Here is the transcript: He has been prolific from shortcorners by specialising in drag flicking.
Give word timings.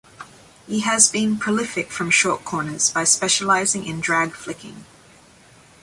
He 0.65 0.79
has 0.79 1.11
been 1.11 1.37
prolific 1.37 1.91
from 1.91 2.09
shortcorners 2.09 2.91
by 2.91 3.03
specialising 3.03 3.85
in 3.85 4.01
drag 4.01 4.33
flicking. 4.33 4.85